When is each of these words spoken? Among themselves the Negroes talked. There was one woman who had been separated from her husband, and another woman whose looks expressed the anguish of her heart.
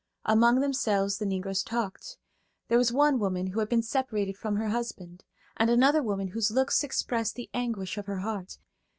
Among 0.25 0.61
themselves 0.61 1.19
the 1.19 1.27
Negroes 1.27 1.61
talked. 1.61 2.17
There 2.69 2.77
was 2.79 2.91
one 2.91 3.19
woman 3.19 3.45
who 3.45 3.59
had 3.59 3.69
been 3.69 3.83
separated 3.83 4.35
from 4.35 4.55
her 4.55 4.69
husband, 4.69 5.23
and 5.57 5.69
another 5.69 6.01
woman 6.01 6.29
whose 6.29 6.49
looks 6.49 6.83
expressed 6.83 7.35
the 7.35 7.51
anguish 7.53 7.99
of 7.99 8.07
her 8.07 8.21
heart. 8.21 8.57